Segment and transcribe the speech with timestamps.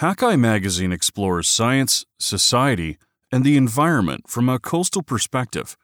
[0.00, 2.98] Hakai magazine explores science, society,
[3.30, 5.76] and the environment from a coastal perspective.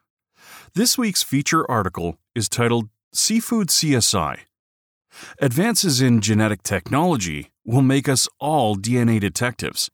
[0.75, 4.39] This week's feature article is titled Seafood CSI.
[5.41, 9.91] Advances in genetic technology will make us all DNA detectives.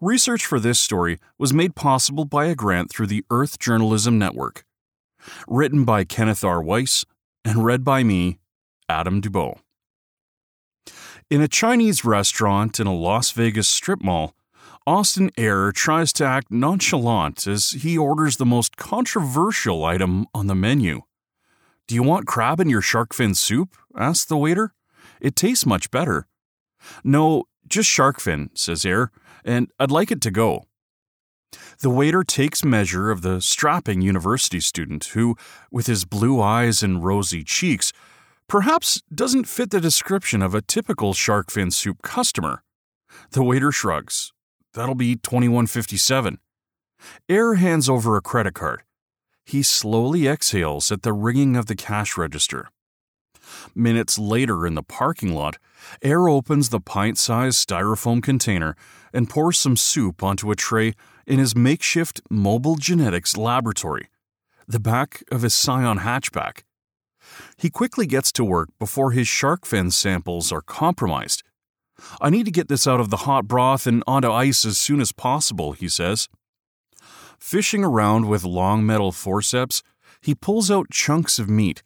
[0.00, 4.64] Research for this story was made possible by a grant through the Earth Journalism Network.
[5.46, 6.62] Written by Kenneth R.
[6.62, 7.04] Weiss
[7.44, 8.38] and read by me,
[8.88, 9.58] Adam Dubow.
[11.34, 14.36] In a Chinese restaurant in a Las Vegas strip mall,
[14.86, 20.54] Austin Eyre tries to act nonchalant as he orders the most controversial item on the
[20.54, 21.00] menu.
[21.88, 23.76] Do you want crab in your shark fin soup?
[23.98, 24.74] asks the waiter.
[25.20, 26.28] It tastes much better.
[27.02, 29.10] No, just shark fin, says Eyre,
[29.44, 30.66] and I'd like it to go.
[31.80, 35.36] The waiter takes measure of the strapping university student who,
[35.72, 37.92] with his blue eyes and rosy cheeks,
[38.54, 42.62] perhaps doesn't fit the description of a typical shark fin soup customer.
[43.32, 44.32] The waiter shrugs.
[44.74, 46.38] That'll be 2157.
[47.28, 48.84] Eyre hands over a credit card.
[49.44, 52.68] He slowly exhales at the ringing of the cash register.
[53.74, 55.58] Minutes later in the parking lot,
[56.00, 58.76] Eyre opens the pint sized styrofoam container
[59.12, 60.92] and pours some soup onto a tray
[61.26, 64.10] in his makeshift mobile genetics laboratory,
[64.68, 66.62] the back of his Scion hatchback.
[67.56, 71.42] He quickly gets to work before his shark fin samples are compromised.
[72.20, 75.00] I need to get this out of the hot broth and onto ice as soon
[75.00, 76.28] as possible, he says.
[77.38, 79.82] Fishing around with long metal forceps,
[80.20, 81.82] he pulls out chunks of meat.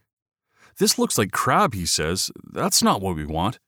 [0.78, 2.30] This looks like crab, he says.
[2.52, 3.58] That's not what we want.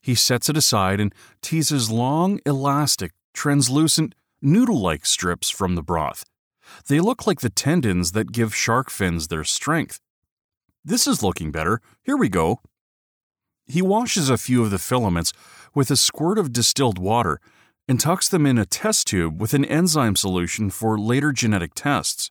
[0.00, 6.24] He sets it aside and teases long, elastic, translucent, noodle like strips from the broth.
[6.88, 10.00] They look like the tendons that give shark fins their strength.
[10.84, 11.80] This is looking better.
[12.02, 12.60] Here we go.
[13.66, 15.32] He washes a few of the filaments
[15.74, 17.40] with a squirt of distilled water
[17.86, 22.30] and tucks them in a test tube with an enzyme solution for later genetic tests.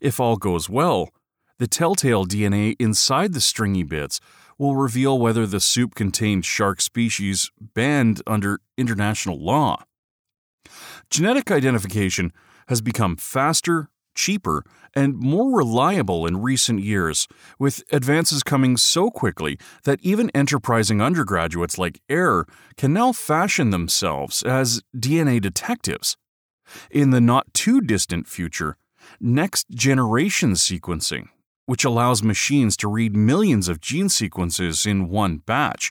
[0.00, 1.10] If all goes well,
[1.58, 4.20] the telltale DNA inside the stringy bits
[4.56, 9.84] will reveal whether the soup contained shark species banned under international law.
[11.10, 12.32] Genetic identification
[12.68, 14.64] has become faster, cheaper,
[14.94, 17.26] and more reliable in recent years,
[17.58, 24.42] with advances coming so quickly that even enterprising undergraduates like Eyre can now fashion themselves
[24.42, 26.16] as DNA detectives.
[26.90, 28.76] In the not too distant future,
[29.20, 31.28] next generation sequencing,
[31.66, 35.90] which allows machines to read millions of gene sequences in one batch,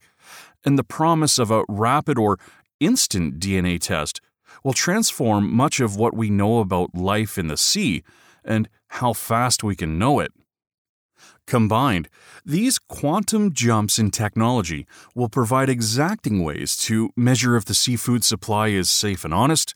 [0.66, 2.40] and the promise of a rapid or
[2.79, 4.22] instant DNA test
[4.64, 8.03] will transform much of what we know about life in the sea
[8.44, 10.31] and how fast we can know it.
[11.46, 12.09] Combined,
[12.46, 18.69] these quantum jumps in technology will provide exacting ways to measure if the seafood supply
[18.69, 19.74] is safe and honest,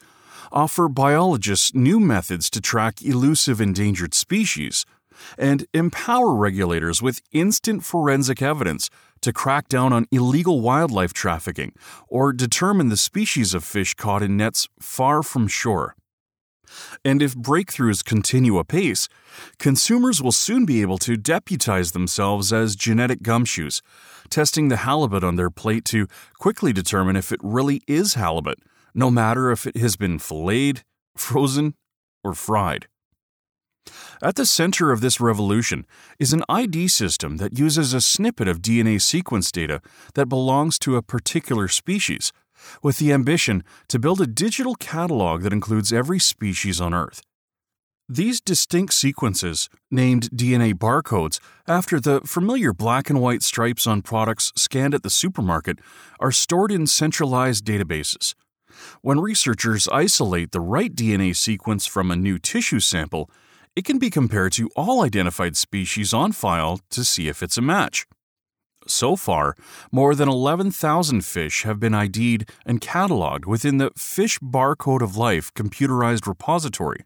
[0.52, 4.86] offer biologists new methods to track elusive endangered species,
[5.38, 8.90] and empower regulators with instant forensic evidence
[9.22, 11.74] to crack down on illegal wildlife trafficking
[12.08, 15.96] or determine the species of fish caught in nets far from shore.
[17.06, 19.08] And if breakthroughs continue apace,
[19.58, 23.82] consumers will soon be able to deputize themselves as genetic gumshoes,
[24.30, 26.08] testing the halibut on their plate to
[26.38, 28.60] quickly determine if it really is halibut,
[28.94, 30.84] no matter if it has been filleted,
[31.16, 31.76] frozen,
[32.24, 32.88] or fried.
[34.22, 35.86] At the center of this revolution
[36.20, 39.82] is an ID system that uses a snippet of DNA sequence data
[40.16, 42.32] that belongs to a particular species,
[42.82, 47.22] with the ambition to build a digital catalog that includes every species on Earth.
[48.10, 54.54] These distinct sequences, named DNA barcodes after the familiar black and white stripes on products
[54.56, 55.80] scanned at the supermarket,
[56.20, 58.34] are stored in centralized databases.
[59.02, 63.30] When researchers isolate the right DNA sequence from a new tissue sample,
[63.78, 67.62] it can be compared to all identified species on file to see if it's a
[67.62, 68.08] match.
[68.88, 69.56] So far,
[69.92, 75.54] more than 11,000 fish have been ID'd and cataloged within the Fish Barcode of Life
[75.54, 77.06] computerized repository.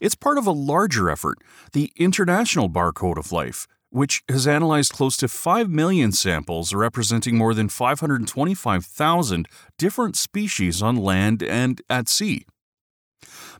[0.00, 1.36] It's part of a larger effort,
[1.74, 7.52] the International Barcode of Life, which has analyzed close to 5 million samples representing more
[7.52, 9.46] than 525,000
[9.76, 12.46] different species on land and at sea.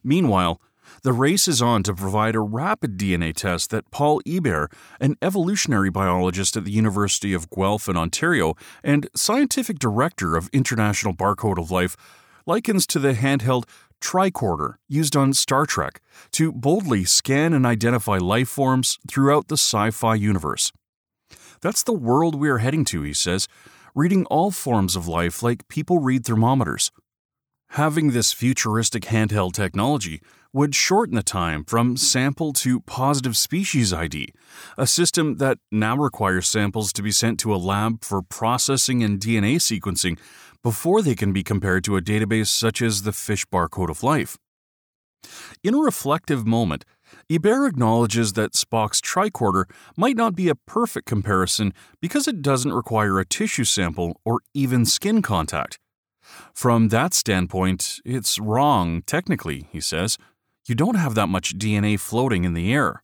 [0.03, 0.59] Meanwhile,
[1.03, 5.91] the race is on to provide a rapid DNA test that Paul Hebert, an evolutionary
[5.91, 11.71] biologist at the University of Guelph in Ontario and scientific director of International Barcode of
[11.71, 11.97] Life,
[12.47, 13.65] likens to the handheld
[14.01, 16.01] tricorder used on Star Trek
[16.33, 20.73] to boldly scan and identify life forms throughout the sci fi universe.
[21.61, 23.47] That's the world we are heading to, he says,
[23.95, 26.91] reading all forms of life like people read thermometers.
[27.75, 34.33] Having this futuristic handheld technology would shorten the time from sample to positive species ID,
[34.77, 39.21] a system that now requires samples to be sent to a lab for processing and
[39.21, 40.19] DNA sequencing
[40.63, 44.37] before they can be compared to a database such as the Fish Barcode of Life.
[45.63, 46.85] In a reflective moment,
[47.29, 49.65] Hebert acknowledges that Spock's tricorder
[49.97, 54.85] might not be a perfect comparison because it doesn't require a tissue sample or even
[54.85, 55.79] skin contact.
[56.55, 60.17] From that standpoint, it's wrong, technically, he says.
[60.71, 63.03] You don't have that much DNA floating in the air.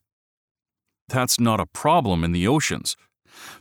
[1.09, 2.95] That's not a problem in the oceans.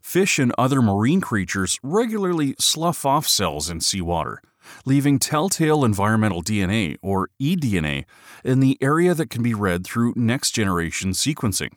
[0.00, 4.40] Fish and other marine creatures regularly slough off cells in seawater,
[4.84, 8.04] leaving telltale environmental DNA, or eDNA,
[8.44, 11.72] in the area that can be read through next generation sequencing.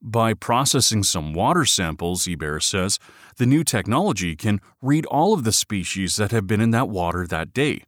[0.00, 2.98] By processing some water samples, Hebert says,
[3.36, 7.26] the new technology can read all of the species that have been in that water
[7.26, 7.82] that day.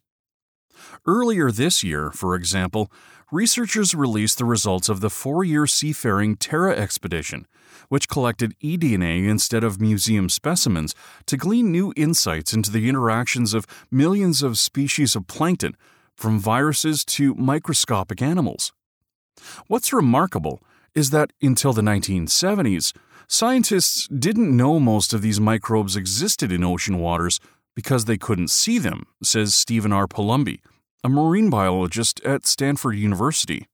[1.06, 2.90] Earlier this year, for example,
[3.32, 7.46] researchers released the results of the four year seafaring Tara expedition,
[7.88, 10.94] which collected eDNA instead of museum specimens
[11.26, 15.76] to glean new insights into the interactions of millions of species of plankton,
[16.14, 18.70] from viruses to microscopic animals.
[19.66, 20.62] What's remarkable
[20.94, 22.92] is that until the 1970s,
[23.26, 27.40] scientists didn't know most of these microbes existed in ocean waters
[27.74, 30.06] because they couldn't see them, says Stephen R.
[30.06, 30.60] Palumbi,
[31.04, 33.66] a marine biologist at Stanford University.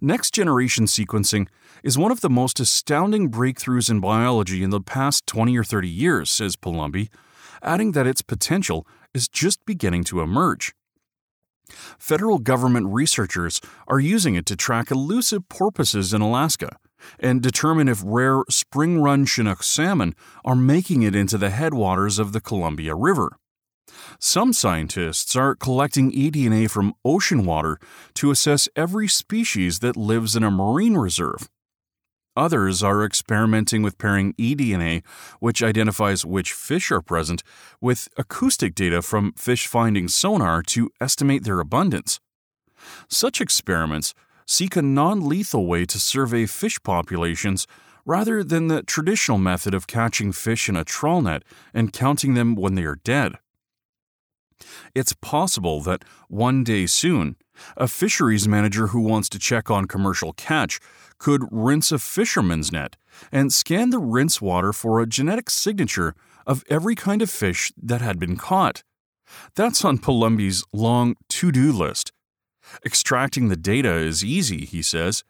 [0.00, 1.48] Next generation sequencing
[1.82, 5.88] is one of the most astounding breakthroughs in biology in the past 20 or 30
[5.88, 7.08] years, says Palumbi,
[7.62, 10.72] adding that its potential is just beginning to emerge.
[11.98, 16.76] Federal government researchers are using it to track elusive porpoises in Alaska
[17.18, 20.14] and determine if rare spring run Chinook salmon
[20.44, 23.30] are making it into the headwaters of the Columbia River.
[24.18, 27.78] Some scientists are collecting eDNA from ocean water
[28.14, 31.48] to assess every species that lives in a marine reserve.
[32.36, 35.02] Others are experimenting with pairing eDNA,
[35.40, 37.42] which identifies which fish are present,
[37.80, 42.20] with acoustic data from fish finding sonar to estimate their abundance.
[43.08, 44.14] Such experiments
[44.46, 47.66] seek a non lethal way to survey fish populations
[48.06, 51.42] rather than the traditional method of catching fish in a trawl net
[51.74, 53.34] and counting them when they are dead.
[54.94, 57.36] It's possible that one day soon,
[57.76, 60.80] a fisheries manager who wants to check on commercial catch
[61.18, 62.96] could rinse a fisherman's net
[63.32, 66.14] and scan the rinse water for a genetic signature
[66.46, 68.82] of every kind of fish that had been caught.
[69.54, 72.12] That's on Palumbi's long to do list.
[72.84, 75.24] Extracting the data is easy, he says.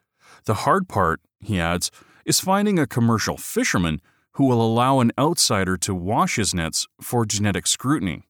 [0.45, 1.91] The hard part, he adds,
[2.25, 4.01] is finding a commercial fisherman
[4.33, 8.28] who will allow an outsider to wash his nets for genetic scrutiny.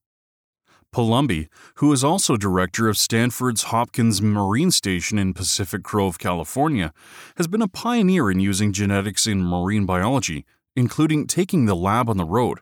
[0.93, 6.93] Palumbi, who is also director of Stanford's Hopkins Marine Station in Pacific Grove, California,
[7.37, 10.45] has been a pioneer in using genetics in marine biology,
[10.75, 12.61] including taking the lab on the road.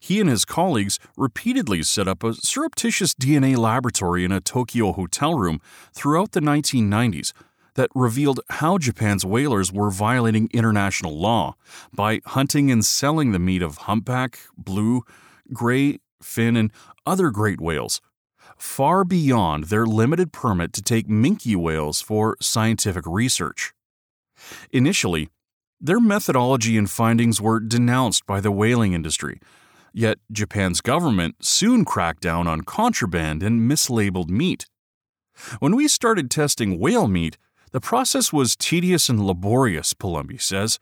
[0.00, 5.34] He and his colleagues repeatedly set up a surreptitious DNA laboratory in a Tokyo hotel
[5.34, 5.60] room
[5.92, 7.32] throughout the 1990s
[7.74, 11.54] that revealed how Japan's whalers were violating international law
[11.94, 15.04] by hunting and selling the meat of humpback, blue,
[15.52, 16.72] gray, fin, and
[17.08, 18.00] other great whales,
[18.56, 23.72] far beyond their limited permit to take minke whales for scientific research.
[24.70, 25.30] Initially,
[25.80, 29.40] their methodology and findings were denounced by the whaling industry,
[29.92, 34.66] yet Japan's government soon cracked down on contraband and mislabeled meat.
[35.60, 37.38] When we started testing whale meat,
[37.70, 40.78] the process was tedious and laborious, Palumbi says.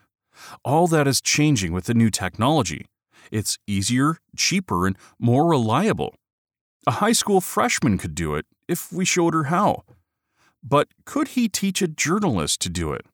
[0.64, 2.86] All that is changing with the new technology.
[3.30, 6.14] It's easier, cheaper, and more reliable.
[6.86, 9.82] A high school freshman could do it if we showed her how.
[10.62, 13.06] But could he teach a journalist to do it?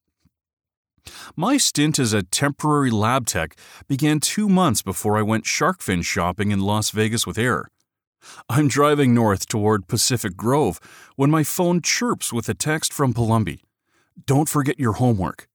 [1.37, 3.57] My stint as a temporary lab tech
[3.89, 7.69] began two months before I went shark fin shopping in Las Vegas with Eyre.
[8.49, 10.79] I'm driving north toward Pacific Grove
[11.17, 13.61] when my phone chirps with a text from Palumbi.
[14.27, 15.49] Don't forget your homework.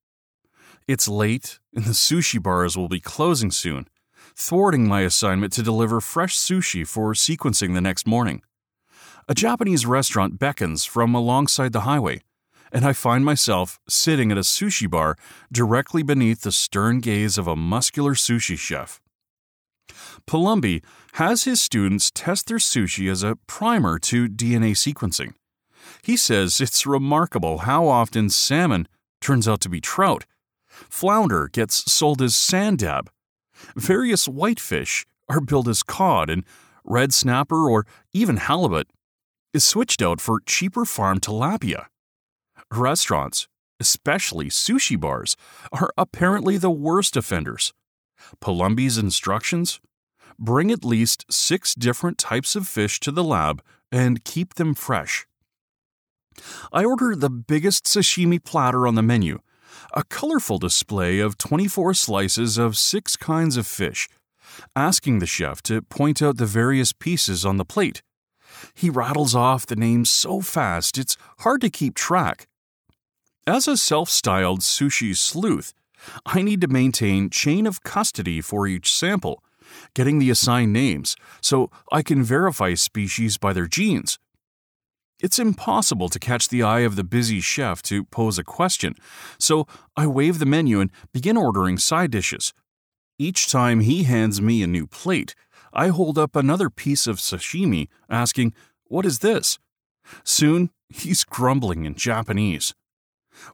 [0.87, 3.87] It's late, and the sushi bars will be closing soon,
[4.37, 8.41] thwarting my assignment to deliver fresh sushi for sequencing the next morning.
[9.27, 12.21] A Japanese restaurant beckons from alongside the highway,
[12.71, 15.17] and I find myself sitting at a sushi bar
[15.51, 19.01] directly beneath the stern gaze of a muscular sushi chef.
[20.27, 25.33] Palumbi has his students test their sushi as a primer to DNA sequencing.
[26.03, 28.87] He says it's remarkable how often salmon
[29.19, 30.25] turns out to be trout.
[30.67, 33.09] Flounder gets sold as sand dab,
[33.75, 36.43] Various whitefish are billed as cod, and
[36.83, 38.87] red snapper or even halibut
[39.53, 41.85] is switched out for cheaper farm tilapia.
[42.71, 43.47] Restaurants,
[43.79, 45.35] especially sushi bars,
[45.71, 47.73] are apparently the worst offenders.
[48.41, 49.79] Palumbi's instructions
[50.39, 53.61] bring at least six different types of fish to the lab
[53.91, 55.25] and keep them fresh.
[56.71, 59.39] I order the biggest sashimi platter on the menu,
[59.97, 64.07] a colorful display of 24 slices of six kinds of fish,
[64.75, 68.03] asking the chef to point out the various pieces on the plate.
[68.75, 72.47] He rattles off the names so fast it's hard to keep track.
[73.47, 75.73] As a self styled sushi sleuth,
[76.27, 79.43] I need to maintain chain of custody for each sample,
[79.95, 84.19] getting the assigned names so I can verify species by their genes.
[85.19, 88.93] It's impossible to catch the eye of the busy chef to pose a question,
[89.39, 92.53] so I wave the menu and begin ordering side dishes.
[93.17, 95.33] Each time he hands me a new plate,
[95.73, 98.53] I hold up another piece of sashimi, asking,
[98.85, 99.57] What is this?
[100.23, 102.75] Soon, he's grumbling in Japanese.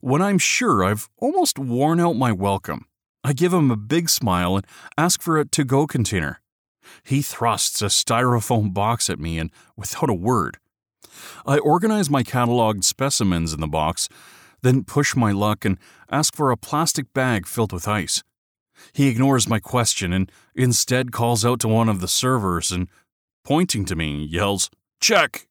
[0.02, 2.88] When I'm sure I've almost worn out my welcome,
[3.24, 4.68] I give him a big smile and
[4.98, 6.42] ask for a to go container.
[7.06, 10.58] He thrusts a styrofoam box at me and without a word.
[11.46, 14.10] I organize my cataloged specimens in the box,
[14.62, 15.78] then push my luck and
[16.12, 18.24] ask for a plastic bag filled with ice.
[18.94, 22.88] He ignores my question and instead calls out to one of the servers and,
[23.44, 25.48] pointing to me, yells, Check!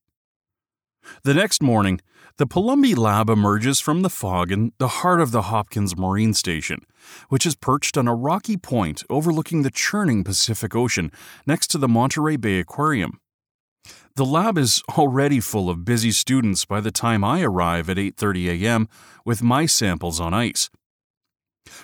[1.25, 2.01] The next morning,
[2.39, 6.81] the Palumbi lab emerges from the fog in the heart of the Hopkins Marine Station,
[7.29, 11.13] which is perched on a rocky point overlooking the churning Pacific Ocean
[11.47, 13.21] next to the Monterey Bay Aquarium.
[14.15, 18.63] The lab is already full of busy students by the time I arrive at 8:30
[18.63, 18.89] a.m.
[19.25, 20.69] with my samples on ice.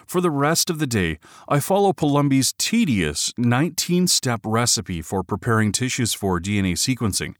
[0.06, 6.12] For the rest of the day, I follow Palumbi's tedious 19-step recipe for preparing tissues
[6.12, 7.34] for DNA sequencing.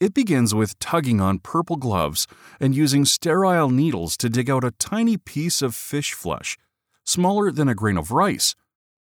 [0.00, 2.26] It begins with tugging on purple gloves
[2.58, 6.56] and using sterile needles to dig out a tiny piece of fish flesh,
[7.04, 8.54] smaller than a grain of rice,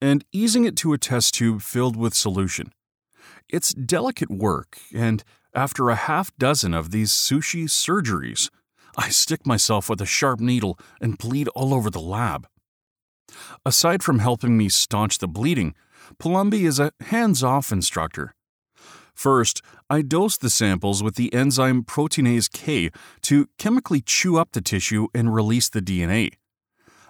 [0.00, 2.72] and easing it to a test tube filled with solution.
[3.48, 5.22] It's delicate work, and
[5.54, 8.50] after a half dozen of these sushi surgeries,
[8.96, 12.48] I stick myself with a sharp needle and bleed all over the lab.
[13.64, 15.74] Aside from helping me staunch the bleeding,
[16.18, 18.34] Palumbi is a hands off instructor.
[19.14, 22.90] First, I dose the samples with the enzyme proteinase K
[23.22, 26.32] to chemically chew up the tissue and release the DNA.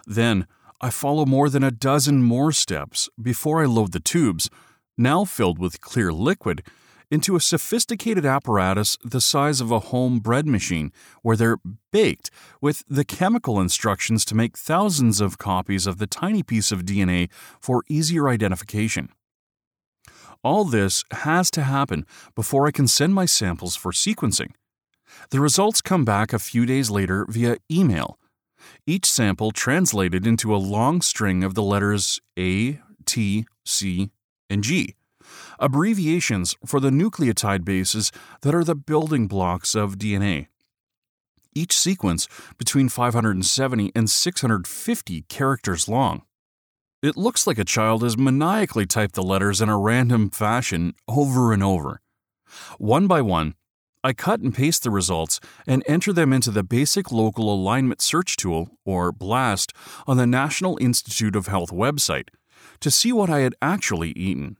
[0.07, 0.47] Then,
[0.81, 4.51] I follow more than a dozen more steps before I load the tubes,
[4.97, 6.63] now filled with clear liquid,
[7.11, 11.59] into a sophisticated apparatus the size of a home bread machine, where they're
[11.93, 16.85] baked with the chemical instructions to make thousands of copies of the tiny piece of
[16.85, 19.09] DNA for easier identification.
[20.43, 24.53] All this has to happen before I can send my samples for sequencing.
[25.31, 28.19] The results come back a few days later via email.
[28.87, 34.11] Each sample translated into a long string of the letters A, T, C,
[34.49, 34.95] and G
[35.59, 38.13] abbreviations for the nucleotide bases
[38.43, 40.49] that are the building blocks of DNA.
[41.55, 46.23] Each sequence between 570 and 650 characters long.
[47.03, 51.53] It looks like a child has maniacally typed the letters in a random fashion over
[51.53, 52.01] and over.
[52.79, 53.55] One by one,
[54.05, 58.37] I cut and paste the results and enter them into the Basic Local Alignment Search
[58.37, 59.73] Tool, or BLAST,
[60.07, 62.29] on the National Institute of Health website
[62.81, 64.57] to see what I had actually eaten.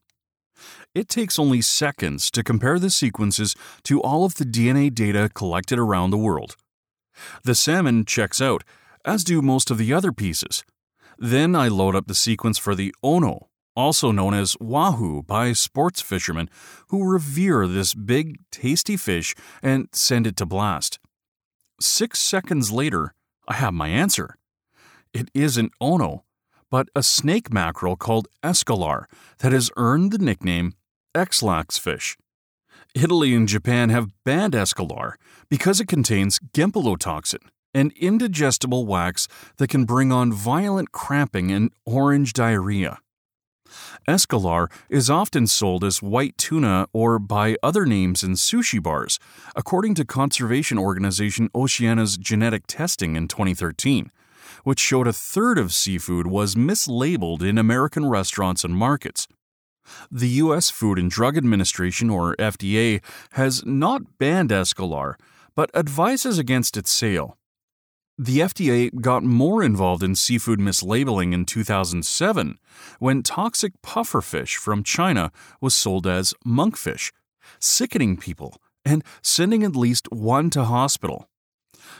[0.95, 5.79] It takes only seconds to compare the sequences to all of the DNA data collected
[5.79, 6.57] around the world.
[7.45, 8.65] The salmon checks out,
[9.05, 10.65] as do most of the other pieces.
[11.19, 16.01] Then I load up the sequence for the Ono, also known as wahoo by sports
[16.01, 16.49] fishermen
[16.89, 20.99] who revere this big, tasty fish and send it to blast.
[21.81, 23.15] Six seconds later,
[23.49, 24.37] I have my answer.
[25.13, 26.25] It isn't Ono,
[26.71, 29.09] but a snake mackerel called escolar
[29.39, 30.75] that has earned the nickname
[31.15, 32.17] Ex-Lax fish.
[32.95, 35.17] Italy and Japan have banned escolar
[35.49, 42.33] because it contains gempylotoxin, an indigestible wax that can bring on violent cramping and orange
[42.33, 42.99] diarrhea.
[44.07, 49.19] Escolar is often sold as white tuna or by other names in sushi bars,
[49.55, 54.11] according to conservation organization Oceana's genetic testing in 2013
[54.65, 59.27] which showed a third of seafood was mislabeled in American restaurants and markets.
[60.11, 60.71] The U.S.
[60.71, 65.17] Food and Drug Administration, or FDA, has not banned Escolar,
[65.55, 67.39] but advises against its sale.
[68.19, 72.59] The FDA got more involved in seafood mislabeling in 2007
[72.99, 77.13] when toxic pufferfish from China was sold as monkfish,
[77.61, 81.29] sickening people and sending at least one to hospital.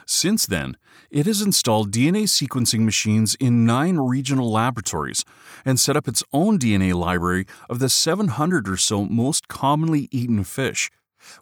[0.07, 0.77] Since then,
[1.11, 5.25] it has installed DNA sequencing machines in nine regional laboratories
[5.65, 10.45] and set up its own DNA library of the 700 or so most commonly eaten
[10.45, 10.91] fish,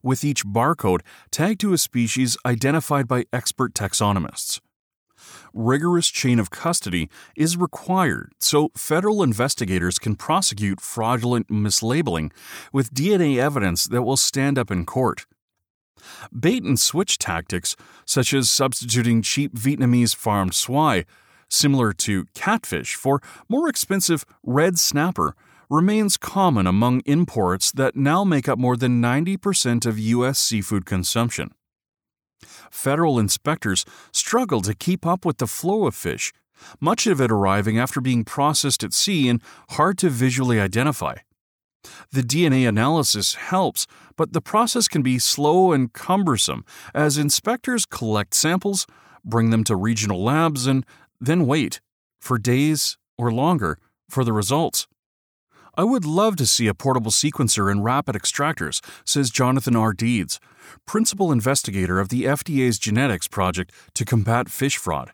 [0.03, 4.61] with each barcode tagged to a species identified by expert taxonomists.
[5.53, 12.33] Rigorous chain of custody is required so federal investigators can prosecute fraudulent mislabeling
[12.73, 15.27] with DNA evidence that will stand up in court.
[16.39, 21.05] Bait and switch tactics, such as substituting cheap Vietnamese farmed swai,
[21.49, 25.35] similar to catfish, for more expensive red snapper,
[25.71, 30.39] remains common among imports that now make up more than 90% of U.S.
[30.39, 31.53] seafood consumption.
[32.71, 36.33] Federal inspectors struggle to keep up with the flow of fish,
[36.81, 41.17] much of it arriving after being processed at sea and hard to visually identify.
[42.13, 43.87] The DNA analysis helps,
[44.17, 46.65] but the process can be slow and cumbersome
[46.95, 48.87] as inspectors collect samples,
[49.25, 50.85] bring them to regional labs, and
[51.21, 51.81] then wait
[52.21, 54.87] for days or longer for the results.
[55.77, 59.93] I would love to see a portable sequencer and rapid extractors, says Jonathan R.
[59.93, 60.39] Deeds,
[60.87, 65.13] principal investigator of the FDA's genetics project to combat fish fraud.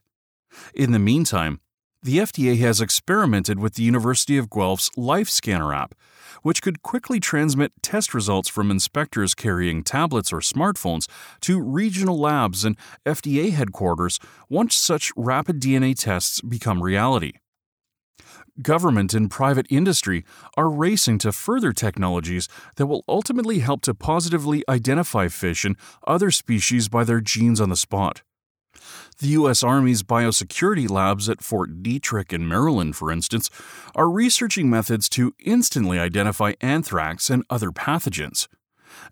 [0.75, 1.61] In the meantime,
[2.03, 5.95] the FDA has experimented with the University of Guelph's Life Scanner app,
[6.43, 11.09] which could quickly transmit test results from inspectors carrying tablets or smartphones
[11.41, 17.33] to regional labs and FDA headquarters once such rapid DNA tests become reality
[18.63, 20.25] government and private industry
[20.57, 25.77] are racing to further technologies that will ultimately help to positively identify fish and
[26.07, 28.23] other species by their genes on the spot.
[29.19, 29.63] The U.S.
[29.63, 33.51] Army's biosecurity labs at Fort Detrick in Maryland, for instance,
[33.95, 38.49] are researching methods to instantly identify anthrax and other pathogens.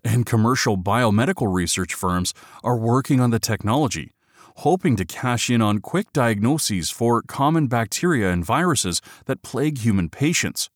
[0.03, 4.11] And commercial biomedical research firms are working on the technology
[4.59, 10.09] hoping to cash in on quick diagnoses for common bacteria and viruses that plague human
[10.09, 10.69] patients.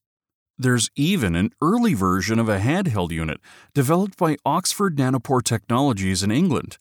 [0.58, 3.40] There's even an early version of a handheld unit
[3.74, 6.78] developed by Oxford Nanopore Technologies in England.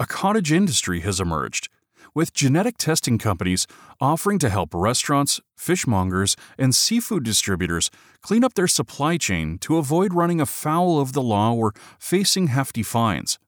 [0.00, 1.68] A cottage industry has emerged,
[2.14, 3.66] with genetic testing companies
[4.00, 10.14] offering to help restaurants, fishmongers, and seafood distributors clean up their supply chain to avoid
[10.14, 13.38] running afoul of the law or facing hefty fines.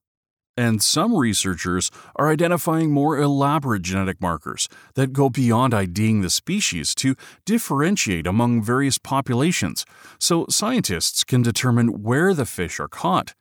[0.57, 6.95] And some researchers are identifying more elaborate genetic markers that go beyond IDing the species
[6.97, 9.85] to differentiate among various populations
[10.21, 13.35] so scientists can determine where the fish are caught.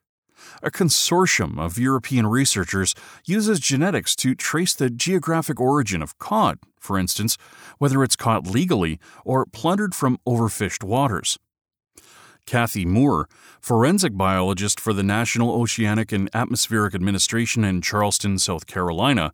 [0.61, 6.97] A consortium of European researchers uses genetics to trace the geographic origin of cod, for
[6.97, 7.37] instance,
[7.77, 11.37] whether it's caught legally or plundered from overfished waters.
[12.45, 13.29] Kathy Moore,
[13.61, 19.33] forensic biologist for the National Oceanic and Atmospheric Administration in Charleston, South Carolina,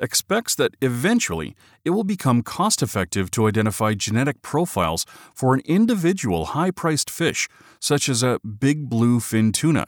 [0.00, 6.46] expects that eventually it will become cost effective to identify genetic profiles for an individual
[6.46, 7.48] high priced fish,
[7.80, 9.86] such as a big blue fin tuna,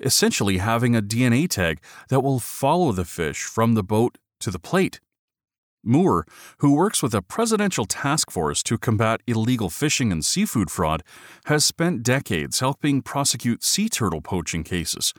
[0.00, 4.58] essentially having a DNA tag that will follow the fish from the boat to the
[4.58, 5.00] plate.
[5.82, 6.26] Moore,
[6.58, 11.02] who works with a presidential task force to combat illegal fishing and seafood fraud,
[11.46, 15.14] has spent decades helping prosecute sea turtle poaching cases,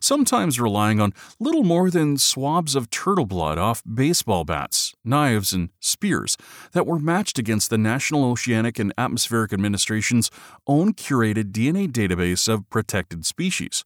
[0.00, 5.70] sometimes relying on little more than swabs of turtle blood off baseball bats, knives, and
[5.80, 6.36] spears
[6.72, 10.30] that were matched against the National Oceanic and Atmospheric Administration's
[10.66, 13.82] own curated DNA database of protected species.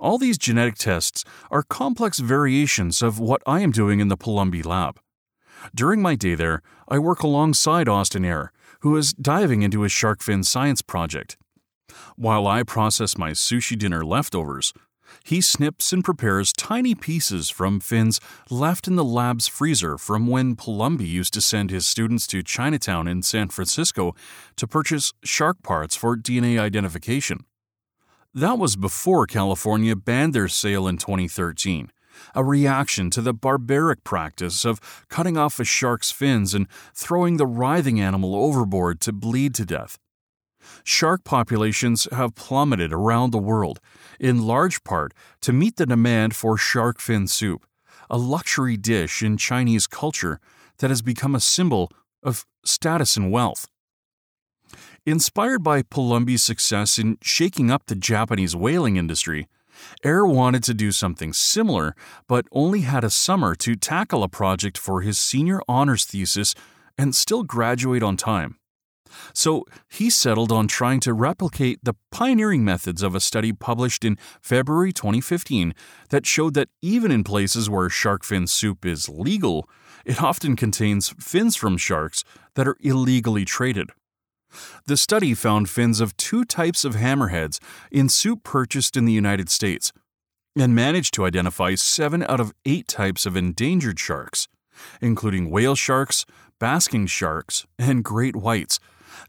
[0.00, 4.64] All these genetic tests are complex variations of what I am doing in the Palumbi
[4.64, 5.00] lab.
[5.74, 10.22] During my day there, I work alongside Austin Eyre, who is diving into his shark
[10.22, 11.36] fin science project.
[12.16, 14.72] While I process my sushi dinner leftovers,
[15.24, 20.54] he snips and prepares tiny pieces from fins left in the lab's freezer from when
[20.54, 24.14] Palumbi used to send his students to Chinatown in San Francisco
[24.56, 27.44] to purchase shark parts for DNA identification.
[28.38, 31.90] That was before California banned their sale in 2013,
[32.36, 37.48] a reaction to the barbaric practice of cutting off a shark's fins and throwing the
[37.48, 39.98] writhing animal overboard to bleed to death.
[40.84, 43.80] Shark populations have plummeted around the world,
[44.20, 47.66] in large part to meet the demand for shark fin soup,
[48.08, 50.38] a luxury dish in Chinese culture
[50.78, 51.90] that has become a symbol
[52.22, 53.66] of status and wealth.
[55.08, 59.48] Inspired by Palumbi's success in shaking up the Japanese whaling industry,
[60.04, 64.76] Eyre wanted to do something similar, but only had a summer to tackle a project
[64.76, 66.54] for his senior honors thesis
[66.98, 68.58] and still graduate on time.
[69.32, 74.18] So he settled on trying to replicate the pioneering methods of a study published in
[74.42, 75.72] February 2015
[76.10, 79.70] that showed that even in places where shark fin soup is legal,
[80.04, 82.24] it often contains fins from sharks
[82.56, 83.88] that are illegally traded.
[84.86, 87.58] The study found fins of two types of hammerheads
[87.90, 89.92] in soup purchased in the United States
[90.56, 94.48] and managed to identify seven out of eight types of endangered sharks,
[95.00, 96.24] including whale sharks,
[96.58, 98.80] basking sharks, and great whites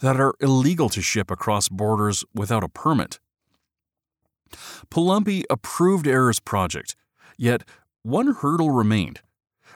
[0.02, 3.20] that are illegal to ship across borders without a permit.
[4.90, 6.96] Palumbi approved Eyre's project,
[7.38, 7.64] yet
[8.02, 9.22] one hurdle remained.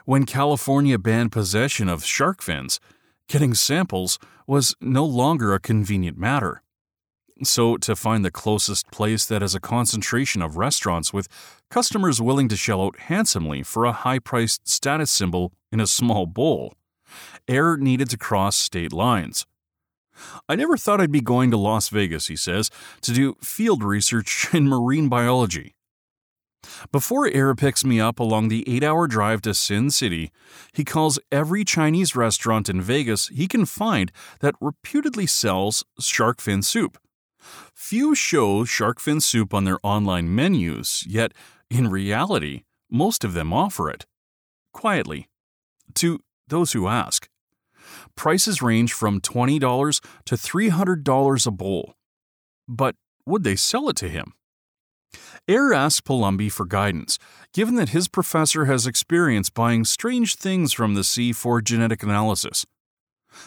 [0.04, 2.80] When California banned possession of shark fins,
[3.28, 6.62] getting samples was no longer a convenient matter.
[7.42, 11.26] So, to find the closest place that has a concentration of restaurants with
[11.68, 16.26] customers willing to shell out handsomely for a high priced status symbol in a small
[16.26, 16.74] bowl,
[17.48, 19.46] Eyre needed to cross state lines.
[20.48, 22.70] I never thought I'd be going to Las Vegas, he says,
[23.02, 25.73] to do field research in marine biology.
[26.92, 30.30] Before Eyre picks me up along the eight hour drive to Sin City,
[30.72, 36.62] he calls every Chinese restaurant in Vegas he can find that reputedly sells shark fin
[36.62, 36.98] soup.
[37.74, 41.32] Few show shark fin soup on their online menus, yet,
[41.70, 44.06] in reality, most of them offer it.
[44.72, 45.28] Quietly.
[45.94, 47.28] To those who ask.
[48.16, 51.94] Prices range from $20 to $300 a bowl.
[52.68, 52.96] But
[53.26, 54.32] would they sell it to him?
[55.48, 57.18] Eyre asks Palumbi for guidance,
[57.52, 62.64] given that his professor has experience buying strange things from the sea for genetic analysis.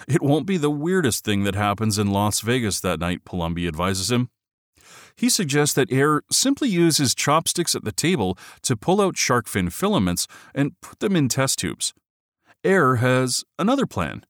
[0.08, 4.12] It won't be the weirdest thing that happens in Las Vegas that night, Palumbi advises
[4.12, 4.30] him.
[5.16, 9.48] He suggests that Eyre simply use his chopsticks at the table to pull out shark
[9.48, 11.94] fin filaments and put them in test tubes.
[12.64, 14.24] Eyre has another plan.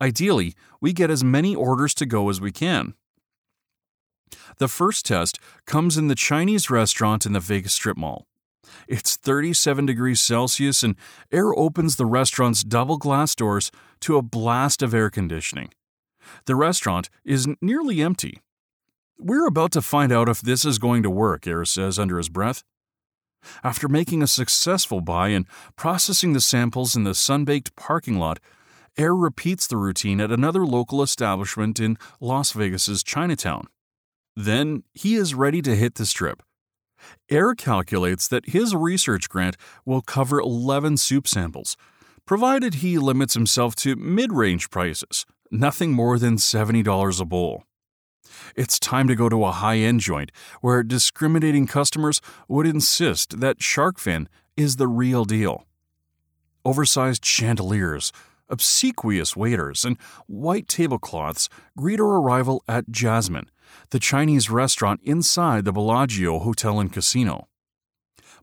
[0.00, 2.94] Ideally, we get as many orders to go as we can.
[4.58, 8.26] The first test comes in the Chinese restaurant in the Vegas Strip Mall.
[8.88, 10.96] It's 37 degrees Celsius, and
[11.30, 15.70] Eyre opens the restaurant's double glass doors to a blast of air conditioning.
[16.46, 18.40] The restaurant is nearly empty.
[19.18, 22.28] We're about to find out if this is going to work, Eyre says under his
[22.28, 22.64] breath.
[23.62, 28.40] After making a successful buy and processing the samples in the sun-baked parking lot,
[28.98, 33.68] Eyre repeats the routine at another local establishment in Las Vegas's Chinatown.
[34.36, 36.42] Then he is ready to hit the strip.
[37.30, 41.76] Eyre calculates that his research grant will cover 11 soup samples,
[42.26, 47.64] provided he limits himself to mid range prices, nothing more than $70 a bowl.
[48.54, 53.62] It's time to go to a high end joint where discriminating customers would insist that
[53.62, 55.64] shark fin is the real deal.
[56.64, 58.12] Oversized chandeliers,
[58.48, 59.96] obsequious waiters, and
[60.26, 63.50] white tablecloths greet our arrival at Jasmine,
[63.90, 67.48] the Chinese restaurant inside the Bellagio Hotel and Casino.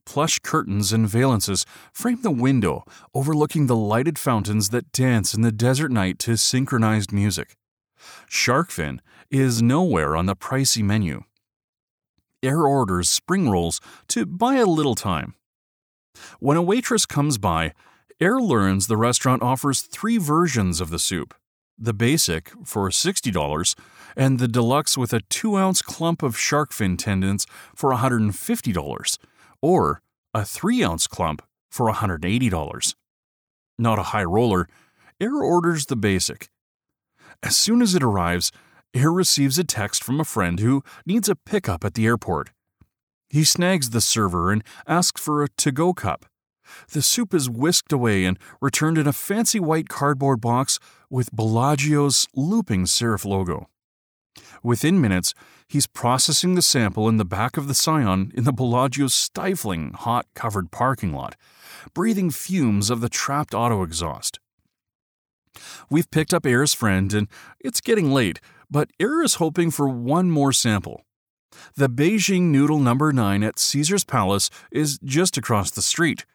[0.05, 2.83] Plush curtains and valances frame the window
[3.13, 7.55] overlooking the lighted fountains that dance in the desert night to synchronized music.
[8.27, 11.23] Shark fin is nowhere on the pricey menu.
[12.41, 15.35] Eyre orders spring rolls to buy a little time.
[16.39, 17.73] When a waitress comes by,
[18.19, 21.33] Eyre learns the restaurant offers three versions of the soup
[21.75, 23.75] the basic for $60
[24.15, 27.45] and the deluxe with a 2 ounce clump of shark fin tendons
[27.75, 29.17] for $150,
[29.61, 30.01] or
[30.33, 32.95] a 3 ounce clump for $180.
[33.79, 34.67] Not a high roller,
[35.19, 36.49] Eyre orders the basic.
[37.41, 38.51] As soon as it arrives,
[38.93, 42.51] Eyre receives a text from a friend who needs a pickup at the airport.
[43.29, 46.25] He snags the server and asks for a to go cup.
[46.91, 52.27] The soup is whisked away and returned in a fancy white cardboard box with Bellagio's
[52.35, 53.67] looping serif logo.
[54.61, 55.33] Within minutes,
[55.67, 60.25] he's processing the sample in the back of the Scion in the Bellagio's stifling, hot
[60.33, 61.35] covered parking lot,
[61.93, 64.39] breathing fumes of the trapped auto exhaust.
[65.89, 67.27] We've picked up Eyre's friend, and
[67.59, 71.05] it's getting late, but is hoping for one more sample.
[71.75, 76.25] The Beijing Noodle Number 9 at Caesar's Palace is just across the street.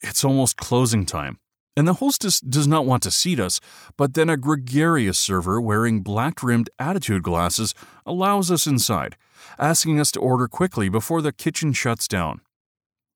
[0.00, 1.38] It's almost closing time,
[1.76, 3.60] and the hostess does not want to seat us,
[3.96, 9.16] but then a gregarious server wearing black rimmed attitude glasses allows us inside,
[9.58, 12.40] asking us to order quickly before the kitchen shuts down.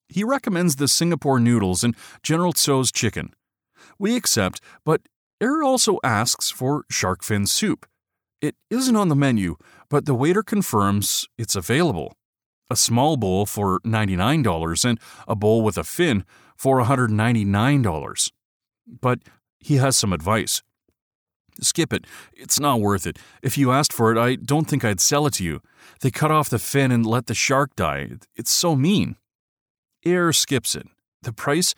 [0.08, 3.34] He recommends the Singapore noodles and General Tso's chicken.
[3.98, 5.02] We accept, but
[5.40, 7.86] Eyre also asks for shark fin soup.
[8.40, 9.56] It isn't on the menu,
[9.88, 12.14] but the waiter confirms it's available.
[12.70, 16.24] a small bowl for $99 and a bowl with a fin
[16.56, 18.32] for $199.
[18.86, 19.20] But
[19.58, 20.62] he has some advice.
[21.60, 22.06] Skip it.
[22.32, 23.18] It's not worth it.
[23.42, 25.60] If you asked for it, I don't think I'd sell it to you.
[26.00, 28.10] They cut off the fin and let the shark die.
[28.34, 29.16] It's so mean.
[30.04, 30.86] Eyre skips it.
[31.22, 31.74] The price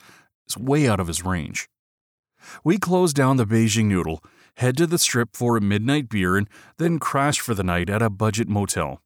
[0.47, 1.69] is way out of his range.
[2.63, 4.23] We close down the Beijing noodle,
[4.55, 8.01] head to the strip for a midnight beer, and then crash for the night at
[8.01, 9.01] a budget motel.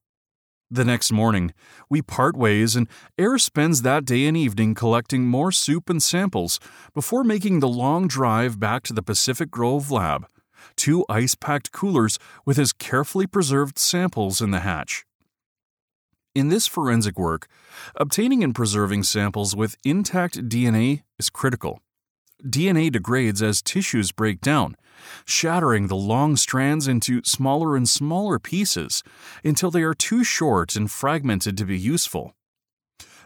[0.74, 1.54] The next morning,
[1.88, 6.60] we part ways, and Eyre spends that day and evening collecting more soup and samples
[6.96, 10.26] before making the long drive back to the Pacific Grove lab,
[10.76, 15.06] two ice packed coolers with his carefully preserved samples in the hatch.
[16.34, 17.46] In this forensic work,
[17.96, 21.82] obtaining and preserving samples with intact DNA is critical.
[22.44, 24.76] DNA degrades as tissues break down,
[25.26, 29.04] shattering the long strands into smaller and smaller pieces
[29.44, 32.36] until they are too short and fragmented to be useful.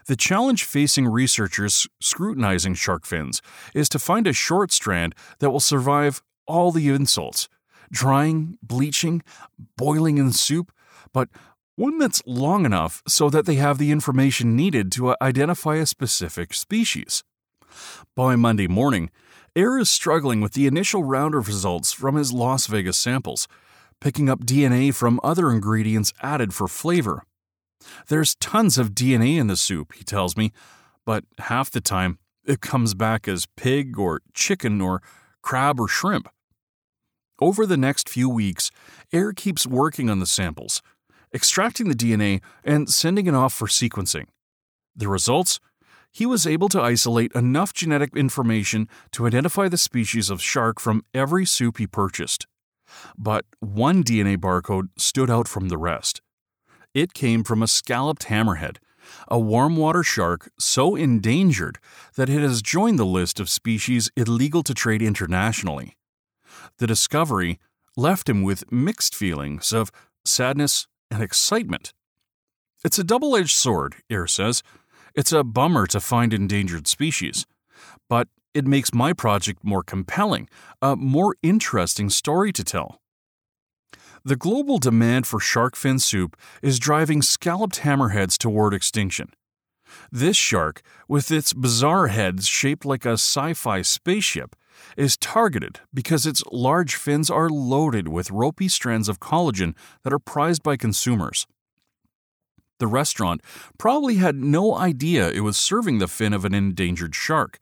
[0.06, 3.42] The challenge facing researchers scrutinizing shark fins
[3.74, 7.48] is to find a short strand that will survive all the insults
[7.90, 9.22] drying, bleaching,
[9.76, 10.72] boiling in soup,
[11.12, 11.28] but
[11.76, 16.52] one that's long enough so that they have the information needed to identify a specific
[16.52, 17.22] species.
[18.14, 19.10] By Monday morning,
[19.56, 23.48] Eyre is struggling with the initial round of results from his Las Vegas samples,
[24.00, 27.24] picking up DNA from other ingredients added for flavor.
[28.08, 30.52] There's tons of DNA in the soup, he tells me,
[31.04, 35.02] but half the time it comes back as pig or chicken or
[35.42, 36.28] crab or shrimp.
[37.40, 38.70] Over the next few weeks,
[39.12, 40.82] Eyre keeps working on the samples,
[41.32, 44.26] extracting the DNA and sending it off for sequencing.
[44.96, 45.60] The results
[46.12, 51.04] he was able to isolate enough genetic information to identify the species of shark from
[51.14, 52.46] every soup he purchased.
[53.16, 56.22] But one DNA barcode stood out from the rest.
[56.94, 58.78] It came from a scalloped hammerhead,
[59.28, 61.78] a warm water shark so endangered
[62.16, 65.96] that it has joined the list of species illegal to trade internationally.
[66.78, 67.58] The discovery
[67.96, 69.90] left him with mixed feelings of
[70.24, 71.92] sadness and excitement.
[72.84, 74.62] It's a double edged sword, Eyre says.
[75.18, 77.44] It's a bummer to find endangered species,
[78.08, 80.48] but it makes my project more compelling,
[80.80, 83.00] a more interesting story to tell.
[84.24, 89.30] The global demand for shark fin soup is driving scalloped hammerheads toward extinction.
[90.12, 94.54] This shark, with its bizarre heads shaped like a sci fi spaceship,
[94.96, 100.20] is targeted because its large fins are loaded with ropey strands of collagen that are
[100.20, 101.48] prized by consumers.
[102.78, 103.42] The restaurant
[103.76, 107.58] probably had no idea it was serving the fin of an endangered shark.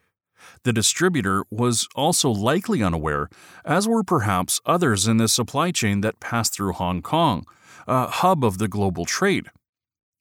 [0.62, 3.28] The distributor was also likely unaware,
[3.64, 7.46] as were perhaps others in the supply chain that passed through Hong Kong,
[7.86, 9.50] a hub of the global trade.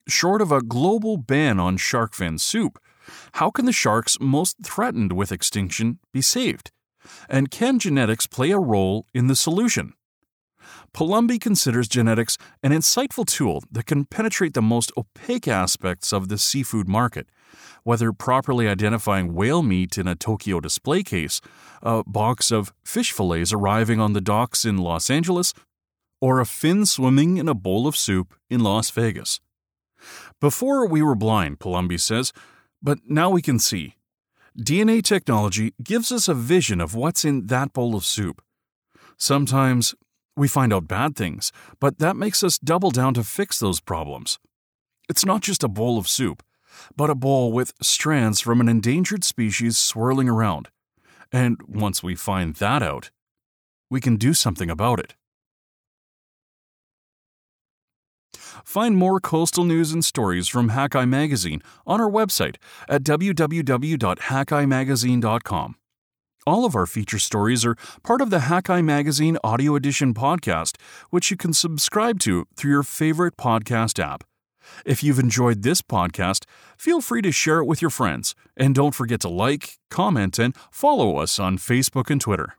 [0.08, 2.80] Short of a global ban on shark fin soup,
[3.34, 6.72] how can the sharks most threatened with extinction be saved?
[7.30, 9.94] And can genetics play a role in the solution?
[10.96, 16.38] Palumbi considers genetics an insightful tool that can penetrate the most opaque aspects of the
[16.38, 17.28] seafood market,
[17.84, 21.42] whether properly identifying whale meat in a Tokyo display case,
[21.82, 25.54] a box of fish fillets arriving on the docks in Los Angeles,
[26.22, 29.42] or a fin swimming in a bowl of soup in Las Vegas.
[30.40, 32.32] Before we were blind, Palumbi says,
[32.82, 33.96] but now we can see.
[34.58, 38.42] DNA technology gives us a vision of what's in that bowl of soup.
[39.18, 39.94] Sometimes
[40.36, 44.40] we find out bad things, but that makes us double down to fix those problems.
[45.10, 46.44] It's not just a bowl of soup,
[46.96, 50.70] but a bowl with strands from an endangered species swirling around.
[51.32, 53.12] And once we find that out,
[53.90, 55.16] we can do something about it.
[58.64, 62.56] Find more coastal news and stories from Hakai Magazine on our website
[62.90, 65.76] at www.hakaimagazine.com.
[66.48, 70.78] All of our feature stories are part of the Hakai Magazine Audio Edition podcast,
[71.10, 74.24] which you can subscribe to through your favorite podcast app.
[74.86, 76.46] If you've enjoyed this podcast,
[76.78, 80.56] feel free to share it with your friends, and don't forget to like, comment, and
[80.70, 82.54] follow us on Facebook and Twitter.